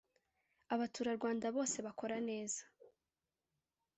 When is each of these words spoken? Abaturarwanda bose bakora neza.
Abaturarwanda 0.73 1.45
bose 1.55 1.77
bakora 1.85 2.17
neza. 2.29 2.61